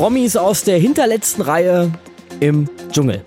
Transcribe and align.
Promis 0.00 0.34
aus 0.34 0.64
der 0.64 0.78
hinterletzten 0.78 1.42
Reihe 1.42 1.92
im 2.40 2.70
Dschungel. 2.90 3.22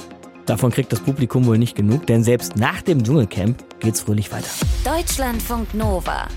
Davon 0.47 0.71
kriegt 0.71 0.91
das 0.91 1.01
Publikum 1.01 1.45
wohl 1.45 1.59
nicht 1.59 1.75
genug, 1.75 2.07
denn 2.07 2.23
selbst 2.23 2.55
nach 2.55 2.81
dem 2.81 3.03
Dschungelcamp 3.03 3.79
geht's 3.79 4.01
fröhlich 4.01 4.31
weiter. 4.31 4.47
Deutschlandfunk 4.83 5.75
Nova. 5.75 6.27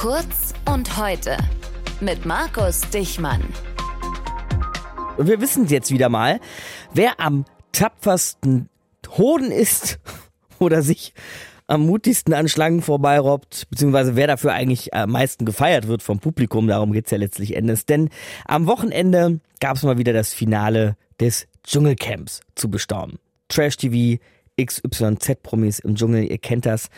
Kurz 0.00 0.54
und 0.72 0.96
heute. 0.96 1.36
Mit 2.00 2.24
Markus 2.24 2.82
Dichmann. 2.90 3.42
Und 5.16 5.26
wir 5.26 5.40
wissen 5.40 5.66
jetzt 5.66 5.90
wieder 5.90 6.10
mal, 6.10 6.38
wer 6.94 7.18
am 7.18 7.44
tapfersten 7.72 8.68
Hoden 9.18 9.50
ist 9.50 9.98
oder 10.60 10.82
sich 10.82 11.12
am 11.66 11.86
mutigsten 11.86 12.34
an 12.34 12.48
Schlangen 12.48 12.82
vorbeirobbt, 12.82 13.68
beziehungsweise 13.70 14.16
wer 14.16 14.26
dafür 14.26 14.52
eigentlich 14.52 14.94
am 14.94 15.10
meisten 15.10 15.44
gefeiert 15.44 15.88
wird 15.88 16.02
vom 16.02 16.20
Publikum, 16.20 16.68
darum 16.68 16.92
geht's 16.92 17.10
ja 17.10 17.18
letztlich 17.18 17.56
endes. 17.56 17.86
Denn 17.86 18.10
am 18.44 18.66
Wochenende 18.66 19.40
gab's 19.60 19.82
mal 19.82 19.98
wieder 19.98 20.12
das 20.12 20.32
Finale 20.32 20.96
des 21.20 21.48
Dschungelcamps 21.64 22.40
zu 22.54 22.70
bestaunen. 22.70 23.18
Trash 23.48 23.76
TV, 23.76 24.20
XYZ-Promis 24.60 25.80
im 25.80 25.94
Dschungel, 25.94 26.30
ihr 26.30 26.38
kennt 26.38 26.66
das. 26.66 26.88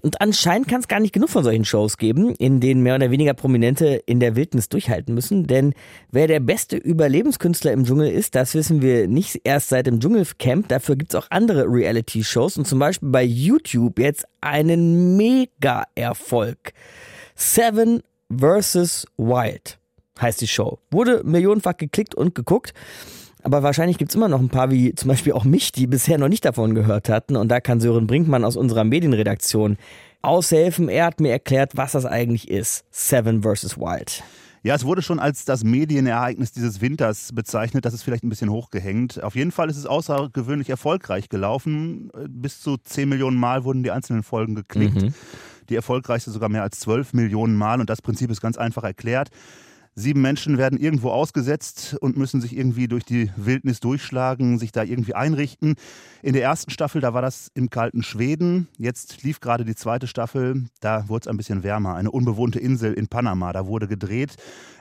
Und 0.00 0.20
anscheinend 0.20 0.68
kann 0.68 0.80
es 0.80 0.88
gar 0.88 1.00
nicht 1.00 1.12
genug 1.12 1.30
von 1.30 1.44
solchen 1.44 1.64
Shows 1.64 1.96
geben, 1.96 2.34
in 2.36 2.60
denen 2.60 2.82
mehr 2.82 2.94
oder 2.94 3.10
weniger 3.10 3.34
Prominente 3.34 4.02
in 4.06 4.20
der 4.20 4.36
Wildnis 4.36 4.68
durchhalten 4.68 5.14
müssen. 5.14 5.46
Denn 5.46 5.74
wer 6.10 6.26
der 6.26 6.40
beste 6.40 6.76
Überlebenskünstler 6.76 7.72
im 7.72 7.84
Dschungel 7.84 8.10
ist, 8.10 8.34
das 8.34 8.54
wissen 8.54 8.82
wir 8.82 9.08
nicht 9.08 9.40
erst 9.44 9.70
seit 9.70 9.86
dem 9.86 10.00
Dschungelcamp. 10.00 10.68
Dafür 10.68 10.96
gibt 10.96 11.14
es 11.14 11.20
auch 11.20 11.26
andere 11.30 11.64
Reality-Shows 11.66 12.58
und 12.58 12.66
zum 12.66 12.78
Beispiel 12.78 13.10
bei 13.10 13.24
YouTube 13.24 13.98
jetzt 13.98 14.26
einen 14.40 15.16
Mega-Erfolg. 15.16 16.72
Seven 17.34 18.02
vs. 18.30 19.06
Wild 19.16 19.78
heißt 20.20 20.40
die 20.40 20.48
Show. 20.48 20.78
Wurde 20.90 21.22
millionenfach 21.24 21.76
geklickt 21.76 22.14
und 22.14 22.34
geguckt. 22.34 22.74
Aber 23.42 23.62
wahrscheinlich 23.62 23.98
gibt's 23.98 24.14
immer 24.14 24.28
noch 24.28 24.40
ein 24.40 24.48
paar, 24.48 24.70
wie 24.70 24.94
zum 24.94 25.08
Beispiel 25.08 25.32
auch 25.32 25.44
mich, 25.44 25.72
die 25.72 25.86
bisher 25.86 26.18
noch 26.18 26.28
nicht 26.28 26.44
davon 26.44 26.74
gehört 26.74 27.08
hatten. 27.08 27.36
Und 27.36 27.48
da 27.48 27.60
kann 27.60 27.80
Sören 27.80 28.06
Brinkmann 28.06 28.44
aus 28.44 28.56
unserer 28.56 28.84
Medienredaktion 28.84 29.76
aushelfen. 30.22 30.88
Er 30.88 31.06
hat 31.06 31.20
mir 31.20 31.30
erklärt, 31.30 31.76
was 31.76 31.92
das 31.92 32.04
eigentlich 32.04 32.50
ist. 32.50 32.84
Seven 32.90 33.42
vs. 33.42 33.78
Wild. 33.78 34.22
Ja, 34.62 34.74
es 34.74 34.84
wurde 34.84 35.00
schon 35.00 35.18
als 35.18 35.46
das 35.46 35.64
Medienereignis 35.64 36.52
dieses 36.52 36.82
Winters 36.82 37.32
bezeichnet. 37.32 37.86
Das 37.86 37.94
ist 37.94 38.02
vielleicht 38.02 38.24
ein 38.24 38.28
bisschen 38.28 38.50
hochgehängt. 38.50 39.22
Auf 39.22 39.34
jeden 39.34 39.52
Fall 39.52 39.70
ist 39.70 39.78
es 39.78 39.86
außergewöhnlich 39.86 40.68
erfolgreich 40.68 41.30
gelaufen. 41.30 42.10
Bis 42.28 42.60
zu 42.60 42.76
10 42.76 43.08
Millionen 43.08 43.38
Mal 43.38 43.64
wurden 43.64 43.82
die 43.82 43.90
einzelnen 43.90 44.22
Folgen 44.22 44.54
geklickt. 44.54 45.00
Mhm. 45.00 45.14
Die 45.70 45.76
erfolgreichste 45.76 46.30
sogar 46.30 46.50
mehr 46.50 46.62
als 46.62 46.80
12 46.80 47.14
Millionen 47.14 47.56
Mal. 47.56 47.80
Und 47.80 47.88
das 47.88 48.02
Prinzip 48.02 48.30
ist 48.30 48.42
ganz 48.42 48.58
einfach 48.58 48.84
erklärt. 48.84 49.30
Sieben 49.96 50.20
Menschen 50.20 50.56
werden 50.56 50.78
irgendwo 50.78 51.10
ausgesetzt 51.10 51.96
und 52.00 52.16
müssen 52.16 52.40
sich 52.40 52.56
irgendwie 52.56 52.86
durch 52.86 53.04
die 53.04 53.30
Wildnis 53.36 53.80
durchschlagen, 53.80 54.58
sich 54.58 54.70
da 54.70 54.84
irgendwie 54.84 55.14
einrichten. 55.14 55.74
In 56.22 56.32
der 56.32 56.42
ersten 56.42 56.70
Staffel, 56.70 57.00
da 57.00 57.12
war 57.12 57.22
das 57.22 57.50
im 57.54 57.70
kalten 57.70 58.04
Schweden. 58.04 58.68
Jetzt 58.78 59.24
lief 59.24 59.40
gerade 59.40 59.64
die 59.64 59.74
zweite 59.74 60.06
Staffel, 60.06 60.66
da 60.80 61.08
wurde 61.08 61.24
es 61.24 61.28
ein 61.28 61.36
bisschen 61.36 61.64
wärmer. 61.64 61.96
Eine 61.96 62.12
unbewohnte 62.12 62.60
Insel 62.60 62.92
in 62.94 63.08
Panama, 63.08 63.52
da 63.52 63.66
wurde 63.66 63.88
gedreht, 63.88 64.36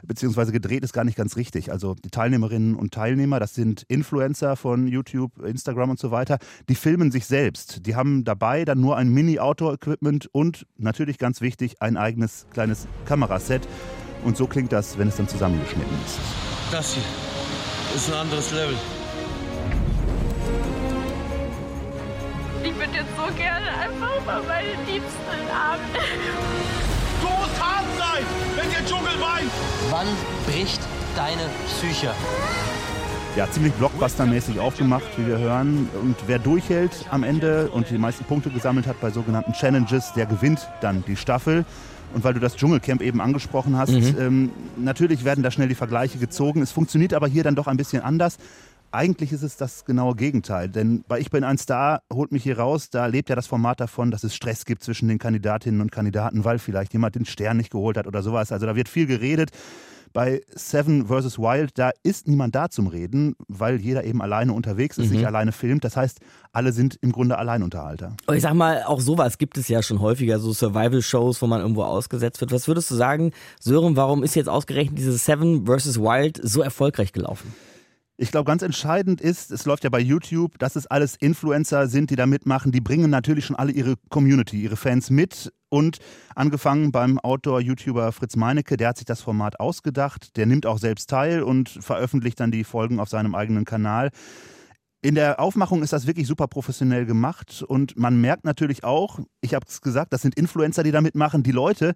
beziehungsweise 0.05 0.51
gedreht 0.51 0.83
ist 0.83 0.93
gar 0.93 1.05
nicht 1.05 1.17
ganz 1.17 1.37
richtig. 1.37 1.71
Also 1.71 1.95
die 1.95 2.11
Teilnehmerinnen 2.11 2.75
und 2.75 2.93
Teilnehmer, 2.93 3.39
das 3.39 3.55
sind 3.55 3.83
Influencer 3.87 4.55
von 4.55 4.87
YouTube, 4.87 5.43
Instagram 5.43 5.89
und 5.89 5.99
so 5.99 6.11
weiter, 6.11 6.37
die 6.69 6.75
filmen 6.75 7.11
sich 7.11 7.25
selbst. 7.25 7.87
Die 7.87 7.95
haben 7.95 8.23
dabei 8.25 8.63
dann 8.63 8.79
nur 8.79 8.95
ein 8.95 9.09
Mini-Outdoor-Equipment 9.09 10.27
und 10.31 10.67
natürlich 10.77 11.17
ganz 11.17 11.41
wichtig, 11.41 11.81
ein 11.81 11.97
eigenes 11.97 12.45
kleines 12.53 12.87
Kameraset. 13.05 13.67
Und 14.23 14.37
so 14.37 14.47
klingt 14.47 14.71
das, 14.71 14.97
wenn 14.97 15.07
es 15.07 15.17
dann 15.17 15.27
zusammengeschnitten 15.27 15.97
ist. 16.05 16.19
Das 16.71 16.93
hier 16.93 17.03
ist 17.95 18.09
ein 18.09 18.19
anderes 18.19 18.51
Level. 18.51 18.75
Ich 22.63 22.75
würde 22.75 22.93
jetzt 22.93 23.15
so 23.15 23.33
gerne 23.35 23.67
einfach 23.67 24.25
mal 24.25 24.41
meine 24.43 24.69
Liebsten 24.85 25.31
in 25.33 25.45
den 25.45 25.55
Arm 25.55 25.79
Du 27.21 27.27
musst 27.27 27.61
hart 27.61 27.85
sein, 27.97 28.25
wenn 28.55 28.69
der 28.69 28.85
Dschungel 28.85 29.19
weint. 29.19 29.51
Wann 29.89 30.07
bricht 30.45 30.81
deine 31.15 31.49
Psyche? 31.67 32.13
Ja, 33.35 33.49
ziemlich 33.49 33.73
blockbustermäßig 33.73 34.59
aufgemacht, 34.59 35.05
wie 35.17 35.27
wir 35.27 35.37
hören. 35.37 35.87
Und 36.01 36.15
wer 36.27 36.39
durchhält 36.39 37.05
am 37.11 37.23
Ende 37.23 37.69
und 37.69 37.89
die 37.89 37.97
meisten 37.97 38.25
Punkte 38.25 38.49
gesammelt 38.49 38.87
hat 38.87 38.99
bei 38.99 39.11
sogenannten 39.11 39.53
Challenges, 39.53 40.11
der 40.13 40.25
gewinnt 40.25 40.67
dann 40.81 41.03
die 41.07 41.15
Staffel. 41.15 41.63
Und 42.13 42.23
weil 42.23 42.33
du 42.33 42.39
das 42.39 42.55
Dschungelcamp 42.55 43.01
eben 43.01 43.21
angesprochen 43.21 43.77
hast, 43.77 43.91
mhm. 43.91 44.15
ähm, 44.19 44.51
natürlich 44.77 45.23
werden 45.23 45.43
da 45.43 45.51
schnell 45.51 45.67
die 45.67 45.75
Vergleiche 45.75 46.17
gezogen. 46.17 46.61
Es 46.61 46.71
funktioniert 46.71 47.13
aber 47.13 47.27
hier 47.27 47.43
dann 47.43 47.55
doch 47.55 47.67
ein 47.67 47.77
bisschen 47.77 48.01
anders. 48.01 48.37
Eigentlich 48.91 49.31
ist 49.31 49.43
es 49.43 49.55
das 49.55 49.85
genaue 49.85 50.15
Gegenteil, 50.15 50.67
denn 50.67 51.03
bei 51.07 51.19
Ich 51.19 51.29
bin 51.29 51.43
ein 51.43 51.59
Star 51.59 52.01
holt 52.11 52.31
mich 52.31 52.41
hier 52.41 52.57
raus, 52.57 52.89
da 52.89 53.05
lebt 53.05 53.29
ja 53.29 53.35
das 53.35 53.45
Format 53.45 53.79
davon, 53.79 54.09
dass 54.09 54.23
es 54.23 54.35
Stress 54.35 54.65
gibt 54.65 54.83
zwischen 54.83 55.07
den 55.07 55.19
Kandidatinnen 55.19 55.79
und 55.79 55.91
Kandidaten, 55.91 56.43
weil 56.43 56.57
vielleicht 56.57 56.93
jemand 56.93 57.13
den 57.13 57.25
Stern 57.25 57.57
nicht 57.57 57.69
geholt 57.69 57.97
hat 57.97 58.07
oder 58.07 58.23
sowas. 58.23 58.51
Also 58.51 58.65
da 58.65 58.75
wird 58.75 58.89
viel 58.89 59.05
geredet. 59.05 59.51
Bei 60.13 60.41
Seven 60.49 61.07
vs. 61.07 61.37
Wild, 61.37 61.71
da 61.77 61.91
ist 62.03 62.27
niemand 62.27 62.55
da 62.55 62.69
zum 62.69 62.87
Reden, 62.87 63.35
weil 63.47 63.79
jeder 63.79 64.03
eben 64.03 64.21
alleine 64.21 64.53
unterwegs 64.53 64.97
ist, 64.97 65.07
mhm. 65.07 65.17
sich 65.17 65.27
alleine 65.27 65.51
filmt. 65.51 65.83
Das 65.83 65.95
heißt, 65.95 66.19
alle 66.51 66.71
sind 66.73 66.97
im 67.01 67.11
Grunde 67.11 67.37
Alleinunterhalter. 67.37 68.15
Und 68.25 68.35
ich 68.35 68.41
sag 68.41 68.53
mal, 68.53 68.83
auch 68.83 68.99
sowas 68.99 69.37
gibt 69.37 69.57
es 69.57 69.67
ja 69.67 69.81
schon 69.83 69.99
häufiger, 70.01 70.39
so 70.39 70.53
Survival-Shows, 70.53 71.41
wo 71.41 71.47
man 71.47 71.61
irgendwo 71.61 71.83
ausgesetzt 71.83 72.41
wird. 72.41 72.51
Was 72.51 72.67
würdest 72.67 72.89
du 72.91 72.95
sagen, 72.95 73.31
Sören, 73.59 73.95
warum 73.95 74.23
ist 74.23 74.35
jetzt 74.35 74.49
ausgerechnet 74.49 74.97
dieses 74.97 75.25
Seven 75.25 75.65
vs. 75.65 75.99
Wild 75.99 76.39
so 76.43 76.61
erfolgreich 76.61 77.13
gelaufen? 77.13 77.53
Ich 78.21 78.31
glaube, 78.31 78.45
ganz 78.45 78.63
entscheidend 78.63 79.21
ist, 79.21 79.49
es 79.49 79.63
läuft 79.65 79.85
ja 79.85 79.89
bei 79.89 80.01
YouTube, 80.01 80.59
dass 80.59 80.75
es 80.75 80.87
alles 80.87 81.15
Influencer 81.15 81.87
sind, 81.87 82.09
die 82.09 82.17
da 82.17 82.25
mitmachen. 82.25 82.73
Die 82.73 82.81
bringen 82.81 83.09
natürlich 83.09 83.45
schon 83.45 83.55
alle 83.55 83.71
ihre 83.71 83.95
Community, 84.09 84.61
ihre 84.61 84.75
Fans 84.75 85.09
mit. 85.09 85.53
Und 85.69 85.99
angefangen 86.35 86.91
beim 86.91 87.19
Outdoor-YouTuber 87.19 88.11
Fritz 88.11 88.35
Meinecke, 88.35 88.75
der 88.75 88.89
hat 88.89 88.97
sich 88.97 89.05
das 89.05 89.21
Format 89.21 89.59
ausgedacht. 89.59 90.35
Der 90.35 90.45
nimmt 90.45 90.65
auch 90.65 90.79
selbst 90.79 91.09
teil 91.09 91.43
und 91.43 91.69
veröffentlicht 91.69 92.39
dann 92.39 92.51
die 92.51 92.63
Folgen 92.63 92.99
auf 92.99 93.09
seinem 93.09 93.35
eigenen 93.35 93.65
Kanal. 93.65 94.09
In 95.01 95.15
der 95.15 95.39
Aufmachung 95.39 95.81
ist 95.81 95.93
das 95.93 96.07
wirklich 96.07 96.27
super 96.27 96.47
professionell 96.47 97.05
gemacht 97.05 97.63
und 97.65 97.97
man 97.97 98.19
merkt 98.19 98.43
natürlich 98.43 98.83
auch, 98.83 99.19
ich 99.39 99.53
habe 99.53 99.65
es 99.65 99.79
gesagt, 99.79 100.11
das 100.11 100.21
sind 100.21 100.35
Influencer, 100.35 100.83
die 100.83 100.91
da 100.91 100.99
mitmachen. 100.99 101.41
Die 101.41 101.53
Leute, 101.53 101.93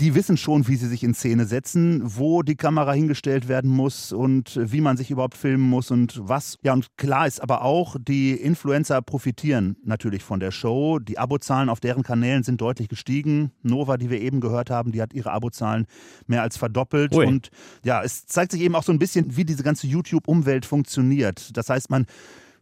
die 0.00 0.14
wissen 0.14 0.36
schon, 0.36 0.68
wie 0.68 0.76
sie 0.76 0.86
sich 0.86 1.02
in 1.02 1.12
Szene 1.12 1.44
setzen, 1.44 2.02
wo 2.04 2.42
die 2.42 2.54
Kamera 2.54 2.92
hingestellt 2.92 3.48
werden 3.48 3.70
muss 3.70 4.12
und 4.12 4.58
wie 4.62 4.80
man 4.80 4.96
sich 4.96 5.10
überhaupt 5.10 5.36
filmen 5.36 5.68
muss 5.68 5.90
und 5.90 6.20
was. 6.22 6.56
Ja, 6.62 6.72
und 6.72 6.96
klar 6.96 7.26
ist 7.26 7.42
aber 7.42 7.62
auch, 7.62 7.96
die 7.98 8.32
Influencer 8.32 9.02
profitieren 9.02 9.76
natürlich 9.84 10.22
von 10.22 10.38
der 10.38 10.52
Show. 10.52 11.00
Die 11.00 11.18
Abozahlen 11.18 11.68
auf 11.68 11.80
deren 11.80 12.04
Kanälen 12.04 12.44
sind 12.44 12.60
deutlich 12.60 12.88
gestiegen. 12.88 13.50
Nova, 13.62 13.96
die 13.96 14.08
wir 14.08 14.20
eben 14.20 14.40
gehört 14.40 14.70
haben, 14.70 14.92
die 14.92 15.02
hat 15.02 15.12
ihre 15.12 15.32
Abozahlen 15.32 15.86
mehr 16.26 16.42
als 16.42 16.56
verdoppelt. 16.56 17.14
Ui. 17.14 17.26
Und 17.26 17.48
ja, 17.84 18.02
es 18.02 18.26
zeigt 18.26 18.52
sich 18.52 18.60
eben 18.60 18.76
auch 18.76 18.84
so 18.84 18.92
ein 18.92 19.00
bisschen, 19.00 19.36
wie 19.36 19.44
diese 19.44 19.64
ganze 19.64 19.88
YouTube-Umwelt 19.88 20.64
funktioniert. 20.64 21.56
Das 21.56 21.70
heißt, 21.70 21.90
man 21.90 22.06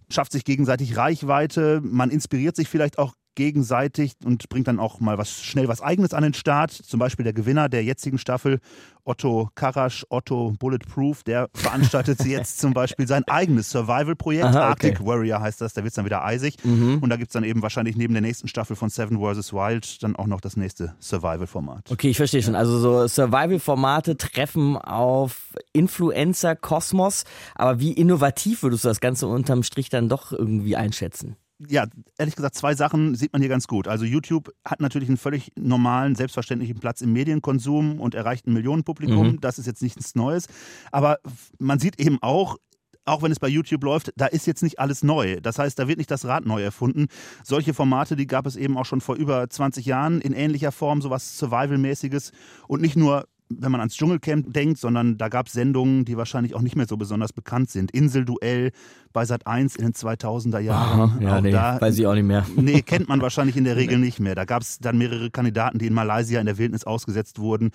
schafft 0.09 0.33
sich 0.33 0.45
gegenseitig 0.45 0.97
Reichweite, 0.97 1.83
man 1.85 2.11
inspiriert 2.11 2.57
sich 2.57 2.69
vielleicht 2.69 2.99
auch 2.99 3.15
gegenseitig 3.37 4.15
und 4.25 4.49
bringt 4.49 4.67
dann 4.67 4.81
auch 4.81 4.99
mal 4.99 5.19
was 5.19 5.31
schnell 5.31 5.69
was 5.69 5.81
Eigenes 5.81 6.13
an 6.13 6.25
den 6.25 6.35
Start. 6.35 6.73
Zum 6.73 6.99
Beispiel 6.99 7.23
der 7.23 7.33
Gewinner 7.33 7.69
der 7.69 7.85
jetzigen 7.85 8.19
Staffel, 8.19 8.59
Otto 9.05 9.51
Karasch, 9.55 10.05
Otto 10.11 10.55
Bulletproof, 10.59 11.23
der 11.23 11.49
veranstaltet 11.55 12.25
jetzt 12.25 12.59
zum 12.59 12.75
Beispiel 12.75 13.07
sein 13.07 13.23
eigenes 13.29 13.71
Survival-Projekt. 13.71 14.47
Okay. 14.47 14.57
Arctic 14.57 15.05
Warrior 15.05 15.41
heißt 15.41 15.61
das, 15.61 15.75
da 15.75 15.83
wird 15.83 15.91
es 15.91 15.95
dann 15.95 16.05
wieder 16.05 16.25
eisig. 16.25 16.57
Mhm. 16.65 16.99
Und 17.01 17.11
da 17.11 17.17
gibt 17.17 17.29
es 17.29 17.33
dann 17.33 17.45
eben 17.45 17.63
wahrscheinlich 17.63 17.97
neben 17.97 18.15
der 18.15 18.23
nächsten 18.23 18.49
Staffel 18.49 18.75
von 18.75 18.91
Seven 18.91 19.19
vs. 19.21 19.53
Wild 19.53 20.03
dann 20.03 20.17
auch 20.17 20.27
noch 20.27 20.41
das 20.41 20.57
nächste 20.57 20.95
Survival-Format. 20.99 21.91
Okay, 21.93 22.11
ich 22.11 22.17
verstehe 22.17 22.43
schon. 22.43 22.57
Also 22.57 22.79
so 22.79 23.07
Survival-Formate 23.07 24.17
treffen 24.17 24.77
auf 24.77 25.55
Influencer-Kosmos. 25.73 27.25
Aber 27.55 27.79
wie 27.79 27.93
innovativ 27.93 28.63
würdest 28.63 28.85
du 28.85 28.89
das 28.89 29.01
Ganze 29.01 29.29
unterm 29.29 29.63
Strich 29.63 29.89
dann 29.89 30.09
doch 30.09 30.33
irgendwie 30.33 30.75
einschätzen? 30.75 31.37
Ja, 31.59 31.87
ehrlich 32.19 32.37
gesagt, 32.37 32.55
zwei 32.55 32.75
Sachen 32.75 33.15
sieht 33.15 33.33
man 33.33 33.41
hier 33.41 33.49
ganz 33.49 33.67
gut. 33.67 33.89
Also 33.89 34.05
YouTube 34.05 34.53
hat 34.65 34.81
natürlich 34.81 35.09
einen 35.09 35.17
völlig 35.17 35.53
normalen, 35.59 36.15
selbstverständlichen 36.15 36.79
Platz 36.79 37.01
im 37.01 37.13
Medienkonsum 37.13 38.01
und 38.01 38.15
erreicht 38.15 38.47
ein 38.47 38.53
Millionenpublikum. 38.53 39.33
Mhm. 39.33 39.41
Das 39.41 39.59
ist 39.59 39.67
jetzt 39.67 39.83
nichts 39.83 40.15
Neues. 40.15 40.49
Aber 40.93 41.19
man 41.59 41.79
sieht 41.79 41.99
eben 41.99 42.19
auch, 42.21 42.59
auch 43.07 43.23
wenn 43.23 43.33
es 43.33 43.39
bei 43.39 43.49
YouTube 43.49 43.85
läuft, 43.85 44.13
da 44.17 44.27
ist 44.27 44.47
jetzt 44.47 44.63
nicht 44.63 44.79
alles 44.79 45.03
neu. 45.03 45.41
Das 45.41 45.59
heißt, 45.59 45.79
da 45.79 45.89
wird 45.89 45.99
nicht 45.99 46.11
das 46.11 46.25
Rad 46.25 46.45
neu 46.45 46.63
erfunden. 46.63 47.07
Solche 47.45 47.73
Formate, 47.73 48.17
die 48.17 48.27
gab 48.27 48.47
es 48.47 48.57
eben 48.57 48.77
auch 48.77 48.85
schon 48.85 49.01
vor 49.01 49.15
über 49.15 49.49
20 49.49 49.87
Jahren 49.87 50.21
in 50.21 50.33
ähnlicher 50.33 50.73
Form, 50.73 51.01
sowas 51.01 51.39
Survival-mäßiges 51.39 52.33
und 52.69 52.83
nicht 52.83 52.97
nur 52.97 53.29
wenn 53.49 53.71
man 53.71 53.81
ans 53.81 53.97
Dschungelcamp 53.97 54.53
denkt, 54.53 54.79
sondern 54.79 55.19
da 55.19 55.29
gab 55.29 55.47
es 55.47 55.53
Sendungen, 55.53 56.05
die 56.05 56.17
wahrscheinlich 56.17 56.55
auch 56.55 56.63
nicht 56.63 56.77
mehr 56.77 56.87
so 56.87 56.97
besonders 56.97 57.33
bekannt 57.33 57.71
sind. 57.71 57.91
Inselduell 57.93 58.73
bei 59.13 59.25
Sat 59.25 59.47
1 59.47 59.77
in 59.77 59.85
den 59.85 59.93
2000er 59.93 60.59
Jahren. 60.59 61.01
Aha, 61.01 61.19
ja, 61.21 61.37
auch 61.37 61.41
nee, 61.41 61.51
da, 61.53 61.81
weiß 61.81 61.99
ich 61.99 62.07
auch 62.07 62.15
nicht 62.15 62.25
mehr. 62.25 62.45
Nee, 62.57 62.83
kennt 62.83 63.09
man 63.09 63.21
wahrscheinlich 63.21 63.57
in 63.57 63.65
der 63.65 63.77
Regel 63.77 63.99
nicht 63.99 64.19
mehr. 64.19 64.35
Da 64.35 64.45
gab 64.45 64.63
es 64.63 64.79
dann 64.79 64.99
mehrere 64.99 65.31
Kandidaten, 65.31 65.79
die 65.79 65.87
in 65.87 65.95
Malaysia 65.95 66.41
in 66.41 66.47
der 66.47 66.59
Wildnis 66.59 66.85
ausgesetzt 66.85 67.39
wurden. 67.39 67.71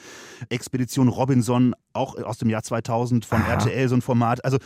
Expedition 0.49 1.07
Robinson, 1.07 1.73
auch 1.93 2.15
aus 2.15 2.37
dem 2.37 2.49
Jahr 2.49 2.63
2000 2.63 3.25
von 3.25 3.41
Aha. 3.41 3.53
RTL, 3.53 3.87
so 3.87 3.95
ein 3.95 4.01
Format. 4.01 4.43
Also 4.43 4.57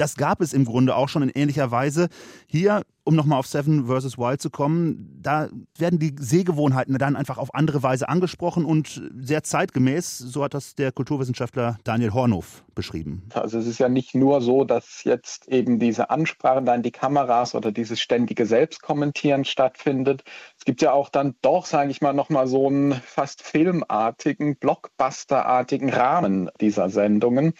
das 0.00 0.16
gab 0.16 0.40
es 0.40 0.52
im 0.52 0.64
Grunde 0.64 0.96
auch 0.96 1.08
schon 1.08 1.22
in 1.22 1.30
ähnlicher 1.30 1.70
Weise. 1.70 2.08
Hier, 2.46 2.82
um 3.04 3.14
nochmal 3.16 3.38
auf 3.38 3.46
Seven 3.46 3.86
vs. 3.86 4.18
Wild 4.18 4.40
zu 4.40 4.50
kommen, 4.50 5.18
da 5.20 5.48
werden 5.76 5.98
die 5.98 6.14
Sehgewohnheiten 6.18 6.96
dann 6.98 7.16
einfach 7.16 7.38
auf 7.38 7.54
andere 7.54 7.82
Weise 7.82 8.08
angesprochen 8.08 8.64
und 8.64 9.02
sehr 9.18 9.42
zeitgemäß, 9.42 10.18
so 10.18 10.44
hat 10.44 10.54
das 10.54 10.74
der 10.74 10.92
Kulturwissenschaftler 10.92 11.78
Daniel 11.84 12.12
Hornhoff 12.12 12.64
beschrieben. 12.74 13.22
Also 13.34 13.58
es 13.58 13.66
ist 13.66 13.78
ja 13.78 13.88
nicht 13.88 14.14
nur 14.14 14.40
so, 14.40 14.64
dass 14.64 15.04
jetzt 15.04 15.48
eben 15.48 15.78
diese 15.78 16.10
Ansprache 16.10 16.62
dann 16.62 16.82
die 16.82 16.92
Kameras 16.92 17.54
oder 17.54 17.72
dieses 17.72 18.00
ständige 18.00 18.46
Selbstkommentieren 18.46 19.44
stattfindet. 19.44 20.22
Es 20.58 20.64
gibt 20.64 20.82
ja 20.82 20.92
auch 20.92 21.08
dann 21.08 21.34
doch, 21.42 21.66
sage 21.66 21.90
ich 21.90 22.00
mal, 22.00 22.12
nochmal 22.12 22.46
so 22.46 22.68
einen 22.68 22.92
fast 22.92 23.42
filmartigen, 23.42 24.56
Blockbusterartigen 24.56 25.90
Rahmen 25.90 26.50
dieser 26.60 26.90
Sendungen 26.90 27.54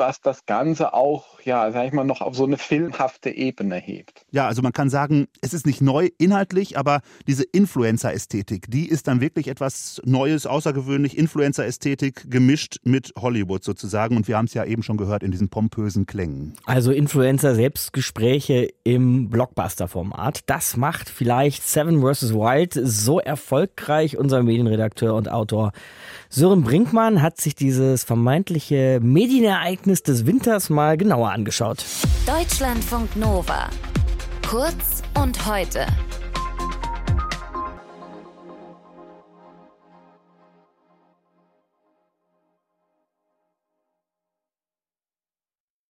was 0.00 0.20
das 0.20 0.46
Ganze 0.46 0.94
auch, 0.94 1.39
ja, 1.44 1.70
sag 1.72 1.86
ich 1.86 1.92
mal, 1.92 2.04
noch 2.04 2.20
auf 2.20 2.34
so 2.34 2.44
eine 2.44 2.58
filmhafte 2.58 3.30
Ebene 3.30 3.76
hebt. 3.76 4.24
Ja, 4.30 4.46
also 4.46 4.62
man 4.62 4.72
kann 4.72 4.90
sagen, 4.90 5.26
es 5.40 5.54
ist 5.54 5.66
nicht 5.66 5.80
neu 5.80 6.08
inhaltlich, 6.18 6.78
aber 6.78 7.00
diese 7.26 7.44
Influencer-Ästhetik, 7.44 8.70
die 8.70 8.88
ist 8.88 9.08
dann 9.08 9.20
wirklich 9.20 9.48
etwas 9.48 10.00
Neues, 10.04 10.46
außergewöhnlich. 10.46 11.16
Influencer-Ästhetik 11.16 12.30
gemischt 12.30 12.76
mit 12.84 13.12
Hollywood 13.18 13.64
sozusagen. 13.64 14.16
Und 14.16 14.28
wir 14.28 14.36
haben 14.36 14.46
es 14.46 14.54
ja 14.54 14.64
eben 14.64 14.82
schon 14.82 14.96
gehört 14.96 15.22
in 15.22 15.30
diesen 15.30 15.48
pompösen 15.48 16.06
Klängen. 16.06 16.54
Also 16.64 16.92
Influencer-Selbstgespräche 16.92 18.68
im 18.84 19.30
Blockbuster-Format. 19.30 20.40
Das 20.46 20.76
macht 20.76 21.08
vielleicht 21.08 21.66
Seven 21.66 22.00
vs. 22.02 22.34
Wild 22.34 22.78
so 22.82 23.20
erfolgreich. 23.20 24.16
Unser 24.16 24.42
Medienredakteur 24.42 25.14
und 25.14 25.30
Autor 25.30 25.72
Sören 26.28 26.62
Brinkmann 26.62 27.22
hat 27.22 27.40
sich 27.40 27.56
dieses 27.56 28.04
vermeintliche 28.04 29.00
Medienereignis 29.02 30.04
des 30.04 30.26
Winters 30.26 30.70
mal 30.70 30.96
angeschaut. 31.30 31.84
Deutschlandfunk 32.26 33.16
Nova. 33.16 33.68
Kurz 34.48 35.02
und 35.14 35.46
heute 35.46 35.86